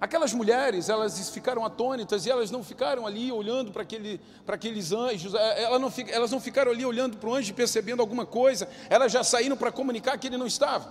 [0.00, 5.34] Aquelas mulheres, elas ficaram atônitas e elas não ficaram ali olhando para aquele, aqueles anjos,
[5.34, 9.12] é, elas não, elas não ficaram ali olhando para o anjo percebendo alguma coisa, elas
[9.12, 10.90] já saíram para comunicar que ele não estava.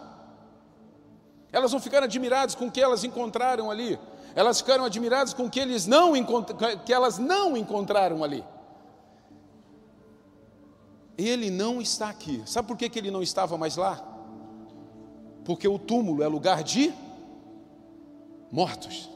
[1.52, 3.98] Elas não ficaram admiradas com o que elas encontraram ali,
[4.36, 6.14] elas ficaram admiradas com o que, eles não
[6.86, 8.44] que elas não encontraram ali.
[11.18, 12.42] Ele não está aqui.
[12.46, 14.04] Sabe por que, que ele não estava mais lá?
[15.44, 16.94] Porque o túmulo é lugar de
[18.52, 19.10] mortos.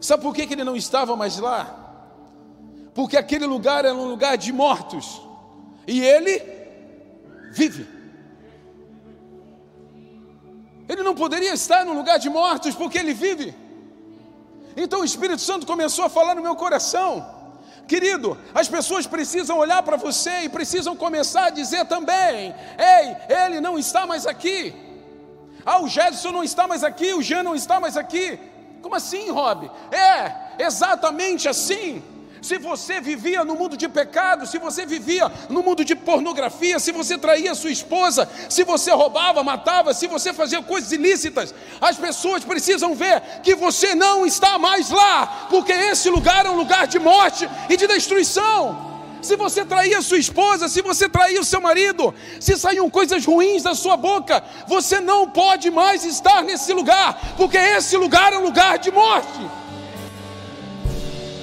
[0.00, 1.78] Sabe por que, que ele não estava mais lá?
[2.94, 5.22] Porque aquele lugar era um lugar de mortos
[5.86, 6.42] e ele
[7.52, 7.86] vive.
[10.88, 13.54] Ele não poderia estar no lugar de mortos porque ele vive.
[14.76, 17.41] Então o Espírito Santo começou a falar no meu coração.
[17.86, 23.60] Querido, as pessoas precisam olhar para você e precisam começar a dizer também: Ei, ele
[23.60, 24.74] não está mais aqui.
[25.64, 28.38] Ah, o Gerson não está mais aqui, o Jean não está mais aqui.
[28.80, 29.70] Como assim, Rob?
[29.92, 32.02] É, exatamente assim.
[32.42, 36.90] Se você vivia no mundo de pecado, se você vivia no mundo de pornografia, se
[36.90, 42.44] você traía sua esposa, se você roubava, matava, se você fazia coisas ilícitas, as pessoas
[42.44, 46.98] precisam ver que você não está mais lá, porque esse lugar é um lugar de
[46.98, 48.90] morte e de destruição
[49.22, 53.62] se você traía sua esposa, se você traía o seu marido, se saíam coisas ruins
[53.62, 58.42] da sua boca, você não pode mais estar nesse lugar, porque esse lugar é um
[58.42, 59.61] lugar de morte.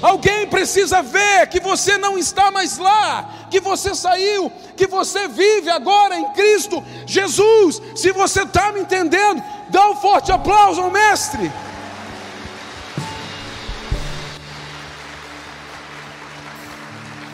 [0.01, 5.69] Alguém precisa ver que você não está mais lá, que você saiu, que você vive
[5.69, 7.81] agora em Cristo Jesus.
[7.95, 11.51] Se você está me entendendo, dá um forte aplauso ao Mestre.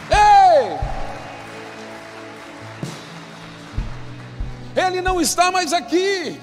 [0.10, 0.80] Ei!
[4.76, 6.40] Ele não está mais aqui,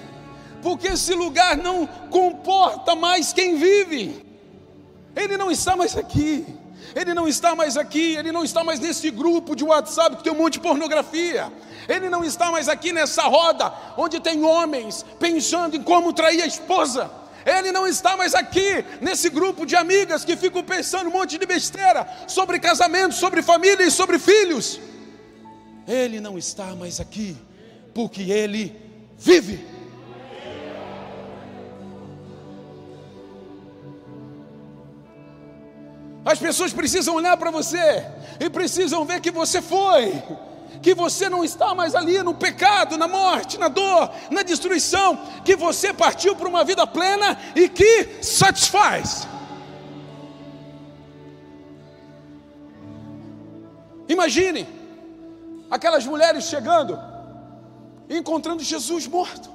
[0.63, 4.32] porque esse lugar não comporta mais quem vive.
[5.15, 6.47] Ele não está mais aqui.
[6.95, 10.33] Ele não está mais aqui, ele não está mais nesse grupo de WhatsApp que tem
[10.33, 11.51] um monte de pornografia.
[11.89, 16.47] Ele não está mais aqui nessa roda onde tem homens pensando em como trair a
[16.47, 17.11] esposa.
[17.45, 21.47] Ele não está mais aqui nesse grupo de amigas que ficam pensando um monte de
[21.47, 24.81] besteira sobre casamento, sobre família e sobre filhos.
[25.89, 27.37] Ele não está mais aqui
[27.93, 28.77] porque ele
[29.19, 29.72] vive.
[36.25, 38.07] As pessoas precisam olhar para você
[38.39, 40.23] e precisam ver que você foi,
[40.81, 45.57] que você não está mais ali no pecado, na morte, na dor, na destruição, que
[45.57, 49.27] você partiu para uma vida plena e que satisfaz.
[54.09, 54.69] Imagine
[55.71, 56.99] aquelas mulheres chegando
[58.09, 59.51] e encontrando Jesus morto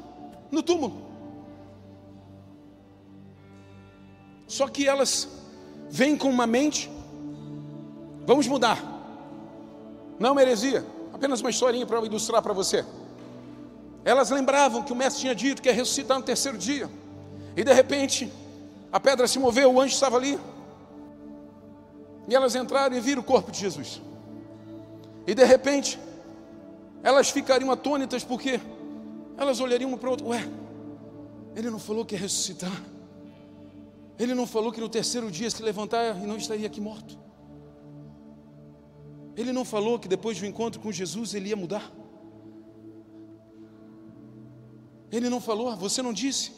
[0.52, 1.06] no túmulo.
[4.48, 5.28] Só que elas
[5.90, 6.90] vem com uma mente,
[8.26, 8.84] vamos mudar.
[10.20, 12.86] Não é uma heresia, apenas uma historinha para ilustrar para você.
[14.04, 16.90] Elas lembravam que o mestre tinha dito que ia ressuscitar no terceiro dia.
[17.56, 18.32] E de repente,
[18.92, 20.40] a pedra se moveu, o anjo estava ali.
[22.28, 24.02] E elas entraram e viram o corpo de Jesus.
[25.26, 26.00] E de repente,
[27.04, 28.60] elas ficariam atônitas porque
[29.38, 30.28] elas olhariam uma para outra.
[30.28, 30.48] Ué,
[31.56, 32.82] ele não falou que ia ressuscitar.
[34.20, 37.18] Ele não falou que no terceiro dia se levantar e não estaria aqui morto.
[39.36, 41.92] Ele não falou que depois do encontro com Jesus ele ia mudar.
[45.12, 46.52] Ele não falou, você não disse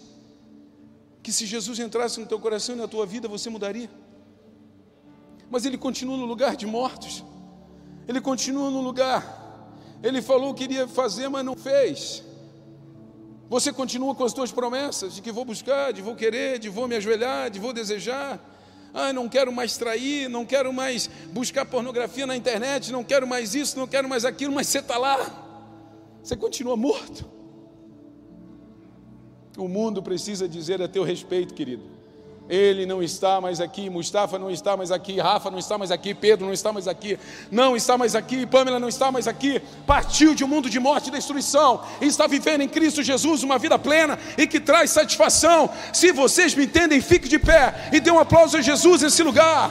[1.21, 3.89] que se Jesus entrasse no teu coração e na tua vida você mudaria.
[5.49, 7.23] Mas ele continua no lugar de mortos.
[8.07, 9.37] Ele continua no lugar.
[10.01, 12.23] Ele falou que iria fazer, mas não fez.
[13.49, 16.87] Você continua com as suas promessas de que vou buscar, de vou querer, de vou
[16.87, 18.39] me ajoelhar, de vou desejar.
[18.93, 23.55] Ah, não quero mais trair, não quero mais buscar pornografia na internet, não quero mais
[23.55, 25.17] isso, não quero mais aquilo, mas você está lá.
[26.21, 27.25] Você continua morto.
[29.57, 31.98] O mundo precisa dizer a teu respeito, querido.
[32.49, 36.15] Ele não está mais aqui, Mustafa não está mais aqui, Rafa não está mais aqui,
[36.15, 37.19] Pedro não está mais aqui,
[37.51, 39.61] não está mais aqui, Pamela não está mais aqui.
[39.85, 43.59] Partiu de um mundo de morte e destruição e está vivendo em Cristo Jesus uma
[43.59, 45.69] vida plena e que traz satisfação.
[45.93, 49.69] Se vocês me entendem, fique de pé e dê um aplauso a Jesus nesse lugar.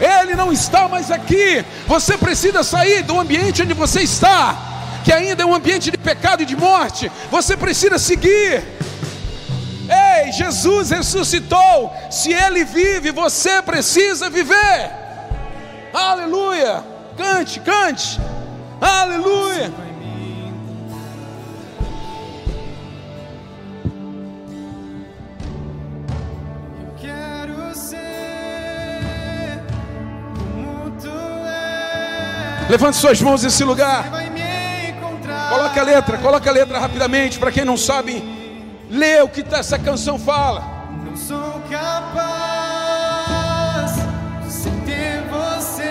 [0.00, 1.64] Ele não está mais aqui.
[1.88, 4.67] Você precisa sair do ambiente onde você está
[5.08, 8.62] que ainda é um ambiente de pecado e de morte, você precisa seguir.
[9.88, 11.90] Ei, Jesus ressuscitou.
[12.10, 14.90] Se Ele vive, você precisa viver.
[15.94, 16.84] Aleluia.
[17.16, 18.20] Cante, cante.
[18.78, 19.72] Aleluia.
[32.68, 34.27] Levante suas mãos nesse lugar.
[35.48, 38.22] Coloca a letra, coloca a letra rapidamente, para quem não sabe,
[38.90, 40.62] lê o que essa canção fala.
[41.04, 42.18] Não sou capaz
[44.62, 45.84] de ter você,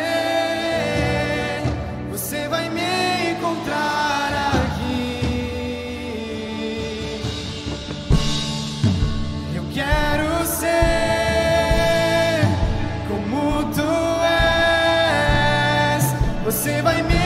[2.11, 4.31] você vai me encontrar
[4.63, 5.19] aqui.
[9.55, 12.41] Eu quero ser
[13.07, 13.89] como tu
[15.95, 16.13] és,
[16.45, 17.17] você vai me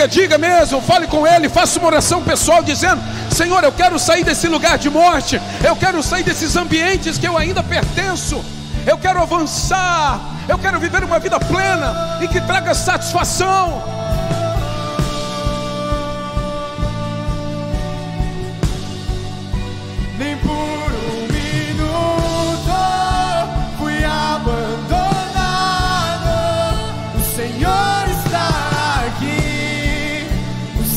[0.00, 4.24] Diga, diga mesmo, fale com Ele, faça uma oração pessoal dizendo: Senhor, eu quero sair
[4.24, 8.42] desse lugar de morte, eu quero sair desses ambientes que eu ainda pertenço,
[8.86, 13.82] eu quero avançar, eu quero viver uma vida plena e que traga satisfação.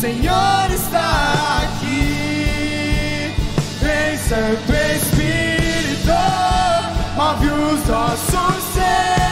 [0.03, 3.33] Senhor está aqui,
[3.79, 6.11] vem Santo Espírito,
[7.15, 9.22] move os ossos secos.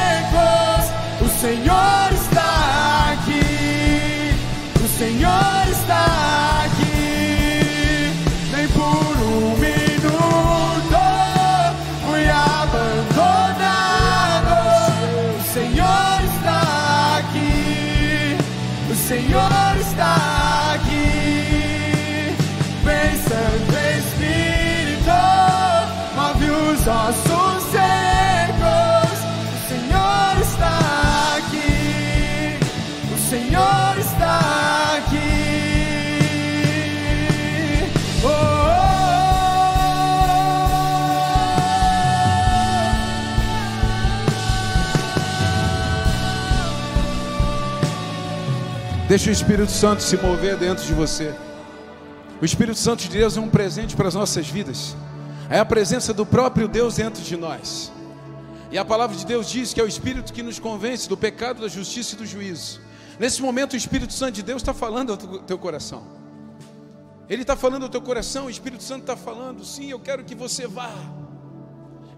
[49.12, 51.36] Deixa o Espírito Santo se mover dentro de você.
[52.42, 54.96] O Espírito Santo de Deus é um presente para as nossas vidas.
[55.50, 57.92] É a presença do próprio Deus dentro de nós.
[58.72, 61.60] E a palavra de Deus diz que é o Espírito que nos convence do pecado,
[61.60, 62.80] da justiça e do juízo.
[63.20, 66.04] Nesse momento, o Espírito Santo de Deus está falando ao teu coração.
[67.28, 70.34] Ele está falando ao teu coração, o Espírito Santo está falando, sim, eu quero que
[70.34, 70.90] você vá.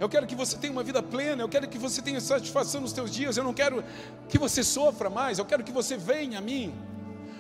[0.04, 2.92] Eu quero que você tenha uma vida plena, eu quero que você tenha satisfação nos
[2.92, 3.82] teus dias, eu não quero
[4.28, 6.76] que você sofra mais, eu quero que você venha a mim.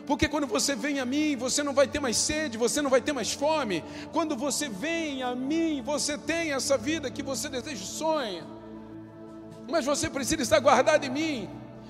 [0.07, 3.01] Porque quando você vem a mim, você não vai ter mais sede, você não vai
[3.01, 3.83] ter mais fome.
[4.13, 8.45] Quando você vem a mim, você tem essa vida que você deseja e sonha.
[9.69, 11.49] Mas você precisa estar guardado em mim.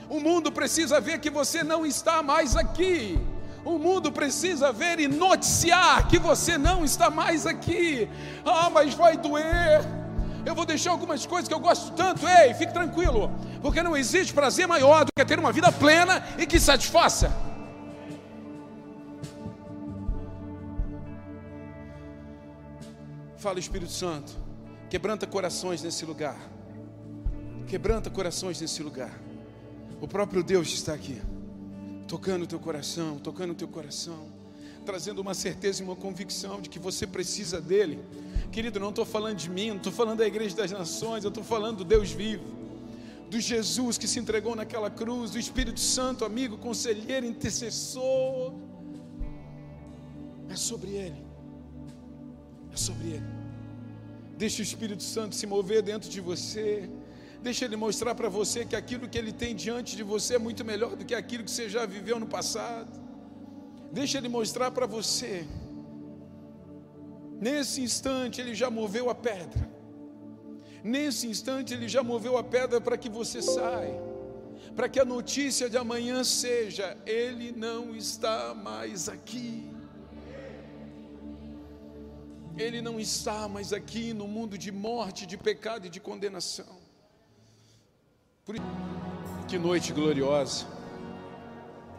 [0.10, 3.20] O mundo precisa ver que você não está mais aqui.
[3.64, 8.10] O mundo precisa ver e noticiar que você não está mais aqui.
[8.44, 10.02] Ah, mas vai doer.
[10.46, 12.28] Eu vou deixar algumas coisas que eu gosto tanto.
[12.28, 13.32] Ei, fique tranquilo,
[13.62, 17.32] porque não existe prazer maior do que ter uma vida plena e que satisfaça.
[23.38, 24.34] Fala, Espírito Santo,
[24.90, 26.38] quebranta corações nesse lugar.
[27.68, 29.12] Quebranta corações nesse lugar.
[30.00, 31.22] O próprio Deus está aqui,
[32.08, 34.33] tocando o teu coração, tocando o teu coração,
[34.84, 38.00] trazendo uma certeza e uma convicção de que você precisa dele.
[38.52, 41.44] Querido, não estou falando de mim, não estou falando da igreja das nações, eu estou
[41.44, 42.46] falando do Deus vivo,
[43.30, 48.54] do Jesus que se entregou naquela cruz, do Espírito Santo, amigo, conselheiro, intercessor.
[50.50, 51.26] É sobre ele.
[52.72, 53.26] É sobre ele.
[54.38, 56.90] Deixa o Espírito Santo se mover dentro de você.
[57.42, 60.64] Deixa ele mostrar para você que aquilo que ele tem diante de você é muito
[60.64, 63.03] melhor do que aquilo que você já viveu no passado.
[64.00, 65.46] Deixa ele mostrar para você.
[67.40, 69.70] Nesse instante ele já moveu a pedra.
[70.84, 74.02] Nesse instante ele já moveu a pedra para que você saia.
[74.76, 79.70] Para que a notícia de amanhã seja: ele não está mais aqui.
[82.58, 86.78] Ele não está mais aqui no mundo de morte, de pecado e de condenação.
[88.44, 88.56] Por...
[89.48, 90.66] Que noite gloriosa.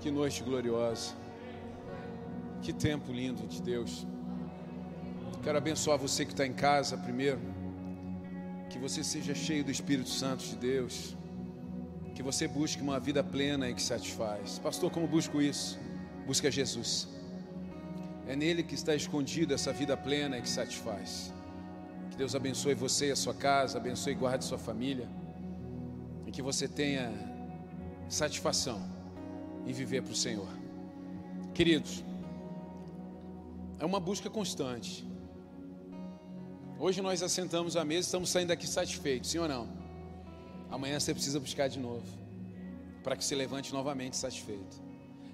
[0.01, 1.24] Que noite gloriosa.
[2.65, 4.07] Que tempo lindo de Deus.
[5.45, 7.39] Quero abençoar você que está em casa primeiro.
[8.71, 11.17] Que você seja cheio do Espírito Santo de Deus.
[12.15, 14.59] Que você busque uma vida plena e que satisfaz.
[14.59, 15.79] Pastor, como busco isso?
[16.27, 17.07] Busca Jesus.
[18.27, 21.33] É nele que está escondida essa vida plena e que satisfaz.
[22.11, 25.07] Que Deus abençoe você e a sua casa, abençoe e guarde sua família
[26.35, 27.13] que você tenha
[28.09, 28.83] satisfação
[29.65, 30.49] em viver para o Senhor.
[31.55, 32.05] Queridos,
[33.85, 35.07] é uma busca constante.
[36.79, 39.69] Hoje nós assentamos à mesa e estamos saindo daqui satisfeitos, sim ou não?
[40.71, 42.07] Amanhã você precisa buscar de novo,
[43.03, 44.83] para que se levante novamente satisfeito.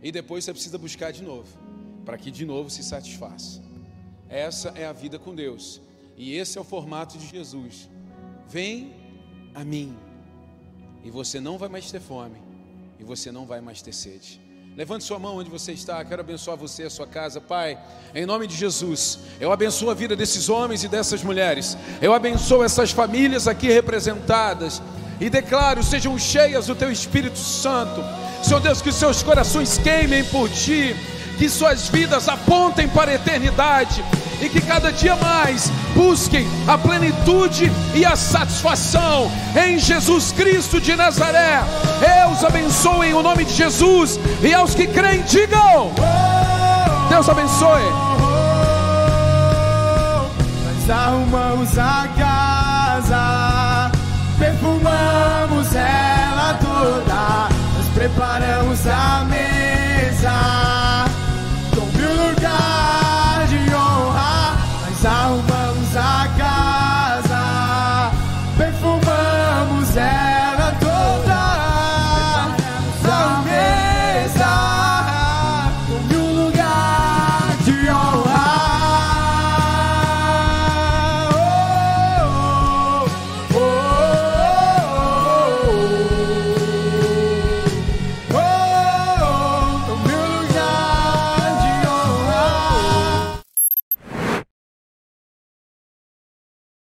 [0.03, 1.57] E depois você precisa buscar de novo,
[2.05, 3.63] para que de novo se satisfaça.
[4.29, 5.81] Essa é a vida com Deus,
[6.17, 7.89] e esse é o formato de Jesus.
[8.49, 8.93] Vem
[9.55, 9.97] a mim
[11.05, 12.43] e você não vai mais ter fome,
[12.99, 14.50] e você não vai mais ter sede.
[14.81, 17.79] Levante sua mão onde você está, quero abençoar você a sua casa, Pai,
[18.15, 19.19] em nome de Jesus.
[19.39, 24.81] Eu abençoo a vida desses homens e dessas mulheres, eu abençoo essas famílias aqui representadas,
[25.21, 28.03] e declaro: sejam cheias do Teu Espírito Santo,
[28.43, 30.97] Senhor Deus, que seus corações queimem por Ti,
[31.37, 34.03] que suas vidas apontem para a eternidade
[34.41, 35.71] e que cada dia mais
[36.01, 41.63] busquem a plenitude e a satisfação em Jesus Cristo de Nazaré.
[42.01, 45.93] Deus abençoe em o nome de Jesus e aos que creem, digam:
[47.11, 47.83] Deus abençoe.
[50.65, 53.91] Nós arrumamos a casa,
[54.39, 59.27] perfumamos ela toda, nós preparamos a